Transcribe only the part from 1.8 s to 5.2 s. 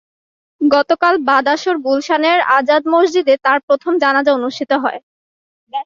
গুলশানের আজাদ মসজিদে তাঁর প্রথম জানাজা অনুষ্ঠিত হয়।